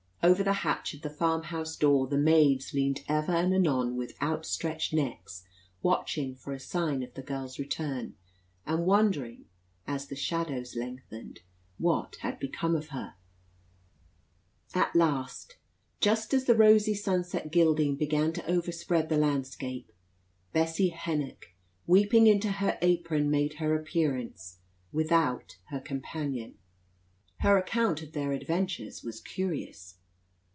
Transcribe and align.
Over 0.23 0.43
the 0.43 0.53
hatch 0.61 0.93
of 0.93 1.01
the 1.01 1.09
farm 1.09 1.41
house 1.45 1.75
door 1.75 2.05
the 2.05 2.15
maids 2.15 2.75
leant 2.75 3.03
ever 3.09 3.31
and 3.31 3.51
anon 3.55 3.97
with 3.97 4.13
outstretched 4.21 4.93
necks, 4.93 5.45
watching 5.81 6.35
for 6.35 6.53
a 6.53 6.59
sign 6.59 7.01
of 7.01 7.15
the 7.15 7.23
girl's 7.23 7.57
return, 7.57 8.13
and 8.63 8.85
wondering, 8.85 9.45
as 9.87 10.05
the 10.09 10.15
shadows 10.15 10.75
lengthened, 10.75 11.39
what 11.79 12.17
had 12.17 12.37
become 12.37 12.75
of 12.75 12.89
her. 12.89 13.15
At 14.75 14.95
last, 14.95 15.57
just 15.99 16.35
as 16.35 16.45
the 16.45 16.53
rosy 16.55 16.93
sunset 16.93 17.51
gilding 17.51 17.95
began 17.95 18.31
to 18.33 18.45
overspread 18.45 19.09
the 19.09 19.17
landscape, 19.17 19.91
Bessie 20.53 20.89
Hennock, 20.91 21.47
weeping 21.87 22.27
into 22.27 22.51
her 22.51 22.77
apron, 22.83 23.31
made 23.31 23.55
her 23.55 23.75
appearance 23.75 24.59
without 24.91 25.57
her 25.69 25.79
companion. 25.79 26.59
Her 27.39 27.57
account 27.57 28.03
of 28.03 28.11
their 28.13 28.33
adventures 28.33 29.03
was 29.03 29.19
curious. 29.19 29.95